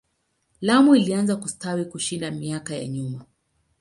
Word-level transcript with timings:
Lamu 0.61 0.95
ilianza 0.95 1.35
kustawi 1.35 1.85
kushinda 1.85 2.31
miaka 2.31 2.75
ya 2.75 2.87
nyuma. 2.87 3.25